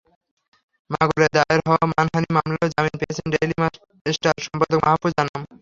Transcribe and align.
মাগুরায় 0.89 1.31
দায়ের 1.35 1.61
হওয়া 1.67 1.83
মানহানি 1.91 2.29
মামলায়ও 2.35 2.71
জামিন 2.73 2.95
পেয়েছেন 2.99 3.27
ডেইলি 3.33 3.55
স্টার 4.05 4.35
সম্পাদক 4.45 4.79
মাহ্ফুজ 4.85 5.13
আনাম। 5.21 5.41